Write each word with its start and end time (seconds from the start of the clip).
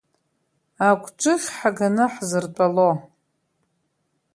Агәҿыӷь 0.87 1.47
ҳаганы 1.55 2.05
ҳзыртәало. 2.13 2.89